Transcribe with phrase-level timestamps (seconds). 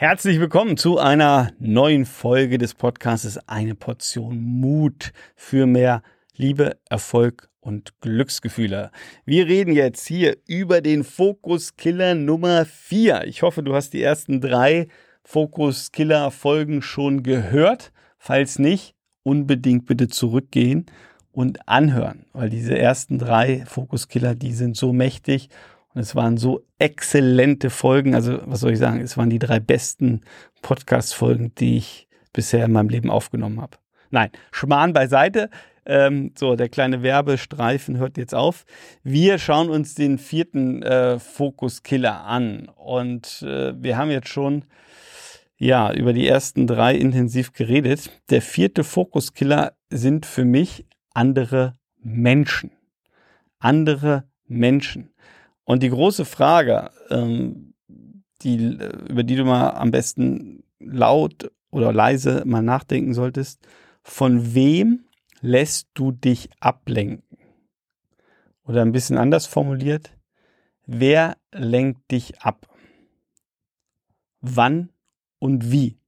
[0.00, 6.02] Herzlich willkommen zu einer neuen Folge des Podcasts Eine Portion Mut für mehr
[6.34, 8.92] Liebe, Erfolg und Glücksgefühle.
[9.26, 13.26] Wir reden jetzt hier über den Fokuskiller Nummer 4.
[13.26, 14.88] Ich hoffe, du hast die ersten drei
[15.24, 17.92] Fokuskiller-Folgen schon gehört.
[18.16, 20.86] Falls nicht, unbedingt bitte zurückgehen
[21.30, 25.50] und anhören, weil diese ersten drei Fokuskiller, die sind so mächtig
[25.94, 28.14] und es waren so exzellente Folgen.
[28.14, 29.00] Also, was soll ich sagen?
[29.00, 30.20] Es waren die drei besten
[30.62, 33.76] Podcast-Folgen, die ich bisher in meinem Leben aufgenommen habe.
[34.10, 35.50] Nein, Schmarrn beiseite.
[35.86, 38.64] Ähm, so, der kleine Werbestreifen hört jetzt auf.
[39.02, 42.68] Wir schauen uns den vierten äh, Fokus-Killer an.
[42.76, 44.64] Und äh, wir haben jetzt schon
[45.56, 48.10] ja, über die ersten drei intensiv geredet.
[48.30, 52.70] Der vierte Fokus-Killer sind für mich andere Menschen.
[53.58, 55.10] Andere Menschen.
[55.70, 57.74] Und die große Frage, ähm,
[58.42, 58.76] die,
[59.08, 63.64] über die du mal am besten laut oder leise mal nachdenken solltest,
[64.02, 65.04] von wem
[65.40, 67.38] lässt du dich ablenken?
[68.64, 70.10] Oder ein bisschen anders formuliert,
[70.86, 72.66] wer lenkt dich ab?
[74.40, 74.90] Wann
[75.38, 76.00] und wie?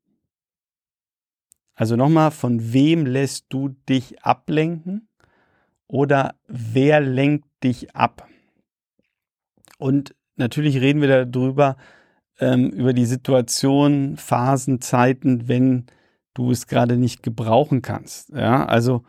[1.77, 5.07] Also nochmal, von wem lässt du dich ablenken?
[5.87, 8.27] Oder wer lenkt dich ab?
[9.83, 11.77] Und natürlich reden wir darüber,
[12.39, 15.87] ähm, über die Situation, Phasen, Zeiten, wenn
[16.35, 18.31] du es gerade nicht gebrauchen kannst.
[18.31, 19.03] Ja, also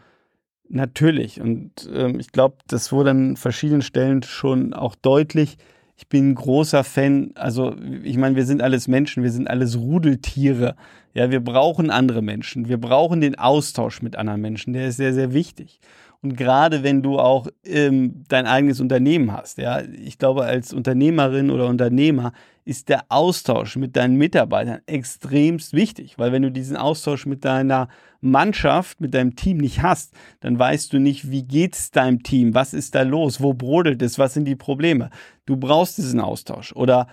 [0.67, 1.39] natürlich.
[1.39, 5.57] Und ähm, ich glaube, das wurde an verschiedenen Stellen schon auch deutlich.
[5.95, 9.77] Ich bin ein großer Fan, also ich meine, wir sind alles Menschen, wir sind alles
[9.77, 10.75] Rudeltiere.
[11.13, 15.13] Ja, wir brauchen andere Menschen, wir brauchen den Austausch mit anderen Menschen, der ist sehr,
[15.13, 15.79] sehr wichtig.
[16.23, 21.51] Und gerade wenn du auch ähm, dein eigenes Unternehmen hast, ja, ich glaube, als Unternehmerin
[21.51, 22.31] oder Unternehmer
[22.63, 27.89] ist der Austausch mit deinen Mitarbeitern extremst wichtig, weil wenn du diesen Austausch mit deiner
[28.21, 32.73] Mannschaft, mit deinem Team nicht hast, dann weißt du nicht, wie geht's deinem Team, was
[32.73, 35.09] ist da los, wo brodelt es, was sind die Probleme.
[35.45, 36.71] Du brauchst diesen Austausch.
[36.73, 37.07] Oder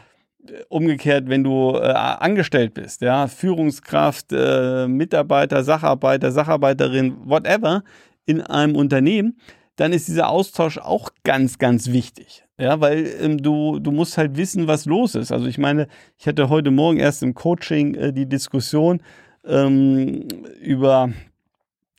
[0.46, 7.82] äh, umgekehrt, wenn du äh, angestellt bist, ja, Führungskraft, äh, Mitarbeiter, Sacharbeiter, Sacharbeiterin, whatever,
[8.30, 9.36] in einem Unternehmen,
[9.76, 12.44] dann ist dieser Austausch auch ganz, ganz wichtig.
[12.58, 15.32] Ja, weil ähm, du, du musst halt wissen, was los ist.
[15.32, 19.02] Also ich meine, ich hatte heute Morgen erst im Coaching äh, die Diskussion
[19.46, 20.28] ähm,
[20.60, 21.10] über,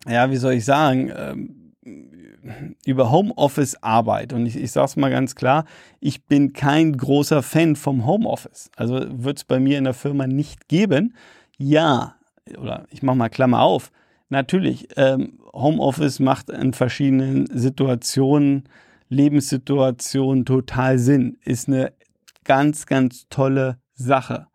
[0.08, 1.74] ja, wie soll ich sagen, ähm,
[2.86, 4.34] über Homeoffice-Arbeit.
[4.34, 5.66] Und ich, ich sage es mal ganz klar,
[6.00, 8.70] ich bin kein großer Fan vom Homeoffice.
[8.76, 11.16] Also wird es bei mir in der Firma nicht geben.
[11.58, 12.16] Ja,
[12.60, 13.92] oder ich mache mal Klammer auf,
[14.32, 18.64] natürlich, ähm, Homeoffice macht in verschiedenen Situationen,
[19.10, 21.38] Lebenssituationen total Sinn.
[21.44, 21.94] Ist eine
[22.46, 24.48] ganz, ganz tolle Sache.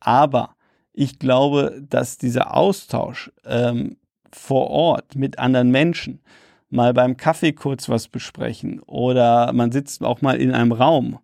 [0.00, 0.54] Aber
[0.92, 3.96] ich glaube, dass dieser Austausch ähm,
[4.32, 6.20] vor Ort mit anderen Menschen,
[6.70, 11.18] mal beim Kaffee kurz was besprechen oder man sitzt auch mal in einem Raum,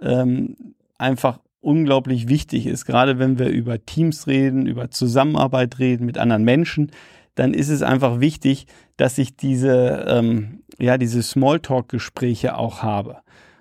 [0.00, 0.56] ähm,
[0.98, 6.44] einfach unglaublich wichtig ist, gerade wenn wir über Teams reden, über Zusammenarbeit reden mit anderen
[6.44, 6.90] Menschen,
[7.38, 8.66] dann ist es einfach wichtig,
[8.96, 13.18] dass ich diese, ähm, ja, diese Smalltalk-Gespräche auch habe.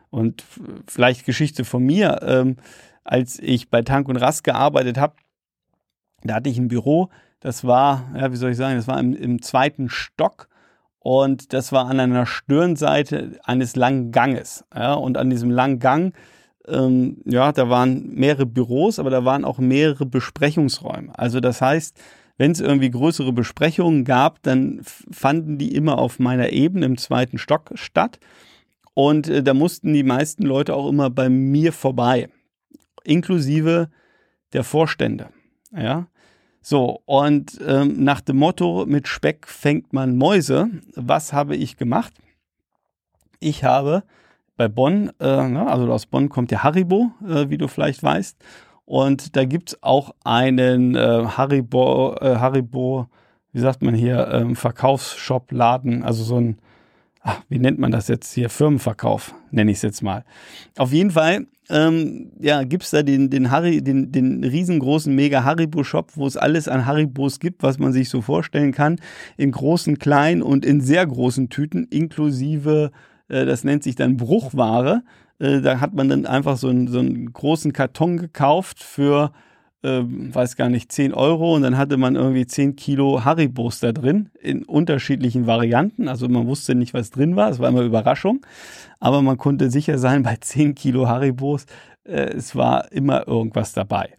[0.09, 0.43] Und
[0.87, 2.57] vielleicht Geschichte von mir, ähm,
[3.03, 5.15] als ich bei Tank und Rast gearbeitet habe,
[6.23, 9.13] da hatte ich ein Büro, das war, ja, wie soll ich sagen, das war im,
[9.13, 10.49] im zweiten Stock
[10.99, 14.65] und das war an einer Stirnseite eines langen Ganges.
[14.75, 16.15] Ja, und an diesem langen Gang,
[16.67, 21.17] ähm, ja, da waren mehrere Büros, aber da waren auch mehrere Besprechungsräume.
[21.17, 21.97] Also das heißt,
[22.37, 24.81] wenn es irgendwie größere Besprechungen gab, dann
[25.11, 28.19] fanden die immer auf meiner Ebene im zweiten Stock statt.
[28.93, 32.29] Und äh, da mussten die meisten Leute auch immer bei mir vorbei,
[33.03, 33.89] inklusive
[34.53, 35.29] der Vorstände.
[35.75, 36.07] Ja.
[36.61, 42.13] So, und ähm, nach dem Motto, mit Speck fängt man Mäuse, was habe ich gemacht?
[43.39, 44.03] Ich habe
[44.57, 48.37] bei Bonn, äh, ne, also aus Bonn kommt der Haribo, äh, wie du vielleicht weißt,
[48.87, 53.07] und da gibt's auch einen äh, Haribo, äh, Haribo,
[53.51, 56.57] wie sagt man hier, ähm, Verkaufsshop, Laden, also so ein,
[57.21, 60.23] ach, wie nennt man das jetzt hier, Firmenverkauf, nenne ich es jetzt mal.
[60.77, 66.13] Auf jeden Fall, ähm, ja, gibt's da den, den, Harry, den, den riesengroßen Mega Haribo-Shop,
[66.15, 69.01] wo es alles an Haribos gibt, was man sich so vorstellen kann,
[69.35, 72.91] in großen, kleinen und in sehr großen Tüten, inklusive,
[73.27, 75.03] äh, das nennt sich dann Bruchware.
[75.39, 79.31] Äh, da hat man dann einfach so einen, so einen großen Karton gekauft für
[79.83, 83.91] äh, weiß gar nicht, 10 Euro und dann hatte man irgendwie 10 Kilo Haribos da
[83.91, 86.07] drin in unterschiedlichen Varianten.
[86.07, 87.49] Also man wusste nicht, was drin war.
[87.49, 88.45] Es war immer Überraschung.
[88.99, 91.65] Aber man konnte sicher sein, bei 10 Kilo Haribos,
[92.03, 94.09] äh, es war immer irgendwas dabei.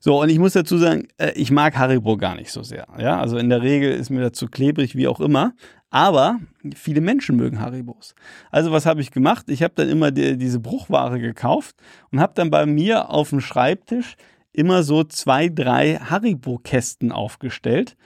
[0.00, 2.86] So, und ich muss dazu sagen, äh, ich mag Haribo gar nicht so sehr.
[2.98, 5.54] Ja, also in der Regel ist mir dazu klebrig, wie auch immer.
[5.90, 6.40] Aber
[6.74, 8.16] viele Menschen mögen Haribos.
[8.50, 9.48] Also was habe ich gemacht?
[9.48, 11.76] Ich habe dann immer die, diese Bruchware gekauft
[12.10, 14.16] und habe dann bei mir auf dem Schreibtisch
[14.52, 17.96] immer so zwei, drei Haribo-Kästen aufgestellt.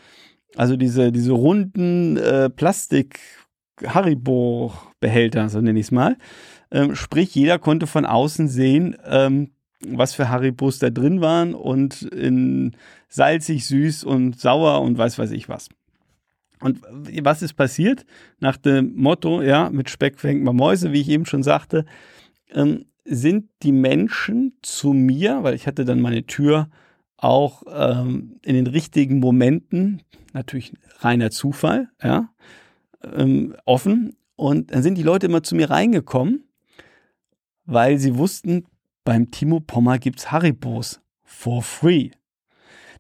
[0.57, 6.17] Also diese, diese runden äh, Plastik-Haribo-Behälter, so nenne ich es mal.
[6.73, 12.03] Ähm, sprich, jeder konnte von außen sehen, ähm, was für Haribos da drin waren und
[12.03, 12.77] in
[13.09, 15.71] salzig, süß und sauer und weiß weiß ich was.
[16.61, 16.81] Und
[17.23, 18.05] was ist passiert?
[18.39, 21.87] Nach dem Motto, ja, mit Speck fängt man Mäuse, wie ich eben schon sagte,
[22.53, 26.69] ähm, sind die Menschen zu mir, weil ich hatte dann meine Tür
[27.17, 30.03] auch ähm, in den richtigen Momenten,
[30.33, 32.31] natürlich reiner Zufall, ja,
[33.03, 34.17] ähm, offen.
[34.37, 36.45] Und dann sind die Leute immer zu mir reingekommen,
[37.65, 38.65] weil sie wussten,
[39.05, 42.11] beim Timo Pommer gibt's Haribos for free.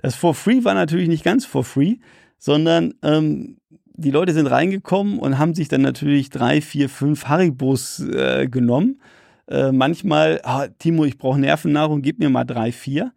[0.03, 1.97] Das for free war natürlich nicht ganz for free,
[2.40, 3.58] sondern ähm,
[3.94, 9.00] die Leute sind reingekommen und haben sich dann natürlich drei, vier, fünf Haribos äh, genommen.
[9.46, 13.12] Äh, manchmal, ah, Timo, ich brauche Nervennahrung, gib mir mal drei, vier.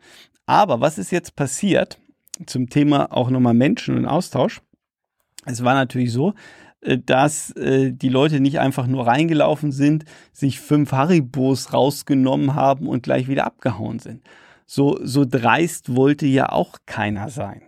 [0.45, 1.99] Aber was ist jetzt passiert
[2.45, 4.61] zum Thema auch nochmal Menschen und Austausch?
[5.45, 6.33] Es war natürlich so,
[6.81, 10.03] äh, dass äh, die Leute nicht einfach nur reingelaufen sind,
[10.33, 14.21] sich fünf Haribos rausgenommen haben und gleich wieder abgehauen sind.
[14.65, 17.61] So, so dreist wollte ja auch keiner sein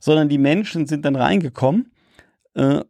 [0.00, 1.92] sondern die Menschen sind dann reingekommen
[2.54, 2.82] äh,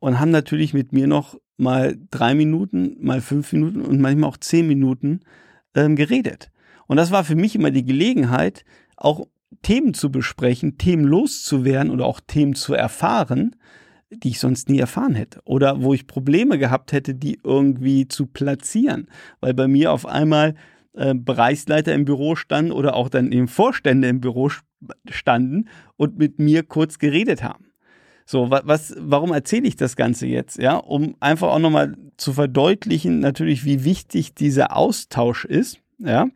[0.00, 4.36] und haben natürlich mit mir noch mal drei Minuten, mal fünf Minuten und manchmal auch
[4.36, 5.20] zehn Minuten
[5.74, 6.50] ähm, geredet.
[6.86, 8.64] Und das war für mich immer die Gelegenheit,
[8.96, 9.26] auch
[9.62, 13.56] Themen zu besprechen, Themen loszuwerden oder auch Themen zu erfahren,
[14.10, 15.40] die ich sonst nie erfahren hätte.
[15.44, 19.08] Oder wo ich Probleme gehabt hätte, die irgendwie zu platzieren.
[19.40, 20.54] Weil bei mir auf einmal
[20.92, 24.50] äh, Bereichsleiter im Büro standen oder auch dann eben Vorstände im Büro
[25.08, 27.66] standen und mit mir kurz geredet haben.
[28.26, 30.58] So, was, warum erzähle ich das Ganze jetzt?
[30.58, 36.28] Ja, um einfach auch nochmal zu verdeutlichen, natürlich, wie wichtig dieser Austausch ist, ja.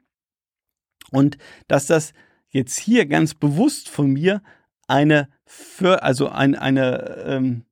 [1.11, 2.13] Und dass das
[2.51, 4.43] jetzt hier ganz bewusst von mir
[4.87, 7.65] eine, für, also ein, eine, ähm,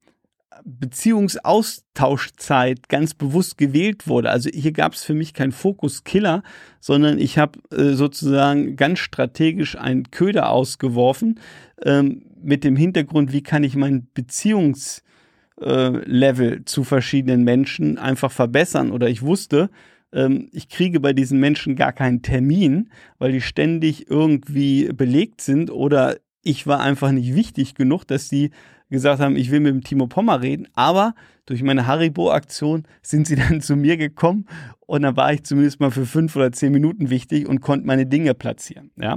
[0.67, 4.31] Beziehungsaustauschzeit ganz bewusst gewählt wurde.
[4.31, 6.43] Also hier gab es für mich keinen Fokus-Killer,
[6.81, 11.39] sondern ich habe äh, sozusagen ganz strategisch einen Köder ausgeworfen
[11.85, 18.91] ähm, mit dem Hintergrund, wie kann ich mein Beziehungslevel äh, zu verschiedenen Menschen einfach verbessern.
[18.91, 19.71] Oder ich wusste,
[20.13, 25.71] ähm, ich kriege bei diesen Menschen gar keinen Termin, weil die ständig irgendwie belegt sind
[25.71, 28.51] oder ich war einfach nicht wichtig genug, dass die
[28.89, 31.15] gesagt haben, ich will mit dem Timo Pommer reden, aber
[31.47, 34.47] durch meine Haribo-Aktion sind sie dann zu mir gekommen
[34.81, 38.07] und dann war ich zumindest mal für fünf oder zehn Minuten wichtig und konnte meine
[38.07, 39.17] Dinge platzieren, ja.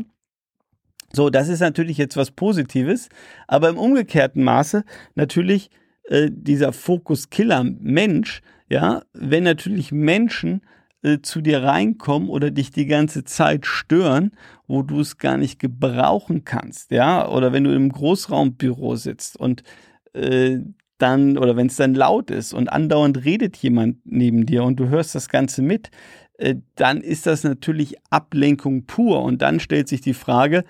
[1.12, 3.10] So, das ist natürlich jetzt was Positives,
[3.48, 4.84] aber im umgekehrten Maße
[5.16, 5.72] natürlich
[6.04, 10.62] äh, dieser Fokus-Killer-Mensch, ja, wenn natürlich Menschen
[11.02, 14.32] äh, zu dir reinkommen oder dich die ganze Zeit stören,
[14.68, 19.64] wo du es gar nicht gebrauchen kannst, ja, oder wenn du im Großraumbüro sitzt und
[20.14, 20.60] äh,
[20.98, 24.90] dann oder wenn es dann laut ist und andauernd redet jemand neben dir und du
[24.90, 25.90] hörst das Ganze mit,
[26.40, 29.22] äh, dann ist das natürlich Ablenkung pur.
[29.24, 30.64] Und dann stellt sich die Frage,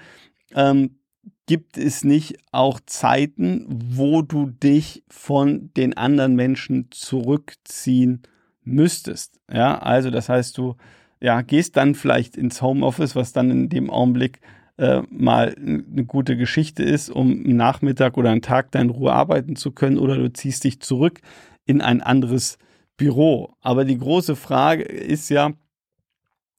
[0.53, 0.99] ähm,
[1.45, 8.21] gibt es nicht auch Zeiten, wo du dich von den anderen Menschen zurückziehen
[8.69, 9.39] müsstest.
[9.51, 10.75] Ja, also das heißt, du
[11.21, 14.39] ja, gehst dann vielleicht ins Homeoffice, was dann in dem Augenblick
[14.77, 19.11] äh, mal eine gute Geschichte ist, um einen Nachmittag oder einen Tag da in Ruhe
[19.11, 21.19] arbeiten zu können, oder du ziehst dich zurück
[21.65, 22.57] in ein anderes
[22.95, 23.53] Büro.
[23.61, 25.51] Aber die große Frage ist ja,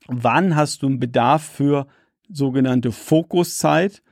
[0.06, 1.86] wann hast du einen Bedarf für
[2.28, 4.02] sogenannte Fokuszeit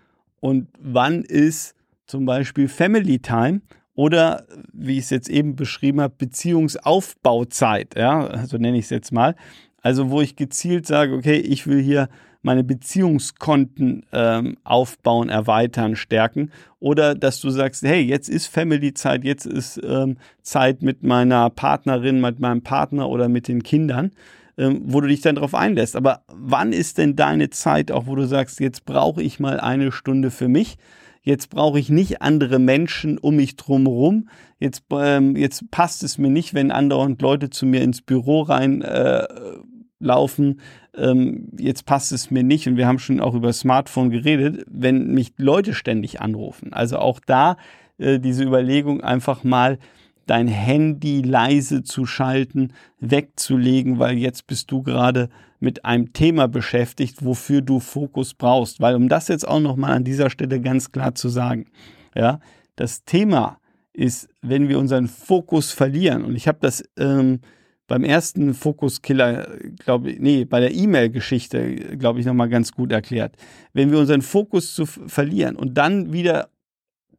[0.40, 1.74] und wann ist
[2.06, 3.60] zum Beispiel Family Time
[3.98, 9.10] oder, wie ich es jetzt eben beschrieben habe, Beziehungsaufbauzeit, ja, so nenne ich es jetzt
[9.10, 9.34] mal.
[9.82, 12.08] Also, wo ich gezielt sage, okay, ich will hier
[12.40, 16.52] meine Beziehungskonten ähm, aufbauen, erweitern, stärken.
[16.78, 22.20] Oder dass du sagst, hey, jetzt ist Family-Zeit, jetzt ist ähm, Zeit mit meiner Partnerin,
[22.20, 24.12] mit meinem Partner oder mit den Kindern,
[24.58, 25.96] ähm, wo du dich dann darauf einlässt.
[25.96, 29.90] Aber wann ist denn deine Zeit auch, wo du sagst, jetzt brauche ich mal eine
[29.90, 30.78] Stunde für mich?
[31.28, 34.30] Jetzt brauche ich nicht andere Menschen um mich drumherum.
[34.58, 38.80] Jetzt, ähm, jetzt passt es mir nicht, wenn andauernd Leute zu mir ins Büro rein
[38.80, 39.26] äh,
[40.96, 45.08] ähm, jetzt passt es mir nicht und wir haben schon auch über Smartphone geredet, wenn
[45.08, 46.72] mich Leute ständig anrufen.
[46.72, 47.58] Also auch da
[47.98, 49.78] äh, diese Überlegung einfach mal
[50.30, 55.28] dein Handy leise zu schalten, wegzulegen, weil jetzt bist du gerade
[55.60, 58.80] mit einem Thema beschäftigt, wofür du Fokus brauchst.
[58.80, 61.66] Weil um das jetzt auch nochmal an dieser Stelle ganz klar zu sagen,
[62.14, 62.40] ja,
[62.76, 63.58] das Thema
[63.92, 67.40] ist, wenn wir unseren Fokus verlieren, und ich habe das ähm,
[67.88, 73.34] beim ersten Fokuskiller, glaube ich, nee, bei der E-Mail-Geschichte, glaube ich, nochmal ganz gut erklärt.
[73.72, 76.50] Wenn wir unseren Fokus zu verlieren und dann wieder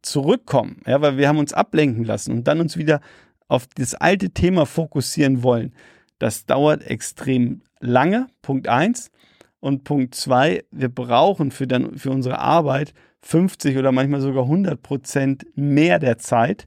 [0.02, 3.00] zurückkommen, ja, weil wir haben uns ablenken lassen und dann uns wieder
[3.48, 5.72] auf das alte Thema fokussieren wollen,
[6.18, 9.10] das dauert extrem lange, Punkt eins.
[9.58, 14.82] Und Punkt zwei, wir brauchen für, dann, für unsere Arbeit 50 oder manchmal sogar 100
[14.82, 16.66] Prozent mehr der Zeit,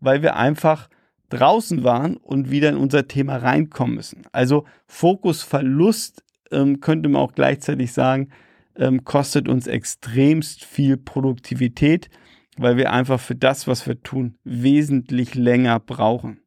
[0.00, 0.88] weil wir einfach
[1.30, 4.22] draußen waren und wieder in unser Thema reinkommen müssen.
[4.32, 8.28] Also Fokusverlust ähm, könnte man auch gleichzeitig sagen,
[8.76, 12.10] ähm, kostet uns extremst viel Produktivität,
[12.56, 16.40] weil wir einfach für das, was wir tun, wesentlich länger brauchen.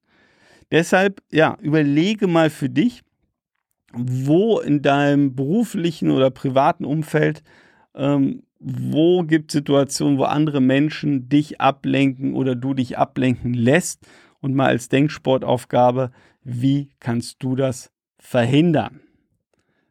[0.72, 3.02] Deshalb, ja, überlege mal für dich,
[3.94, 7.44] wo in deinem beruflichen oder privaten Umfeld,
[7.96, 14.06] ähm, wo gibt es Situationen, wo andere Menschen dich ablenken oder du dich ablenken lässt
[14.40, 16.12] und mal als Denksportaufgabe,
[16.44, 19.02] wie kannst du das verhindern?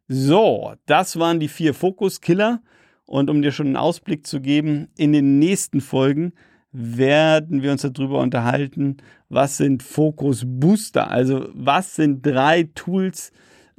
[0.09, 2.63] So, das waren die vier Fokuskiller.
[3.07, 6.33] Und um dir schon einen Ausblick zu geben, in den nächsten Folgen
[6.73, 8.99] werden wir uns darüber unterhalten,
[9.29, 13.33] was sind Fokus Booster, also was sind drei Tools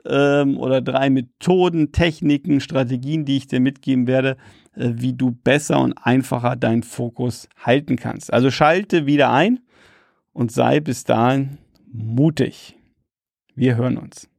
[0.05, 4.38] ähm, oder drei Methoden, Techniken, Strategien, die ich dir mitgeben werde,
[4.75, 8.34] äh, wie du besser und einfacher deinen Fokus halten kannst.
[8.34, 9.60] Also schalte wieder ein
[10.34, 11.57] und sei bis dahin
[11.91, 12.77] mutig.
[13.53, 14.29] Wir hören uns.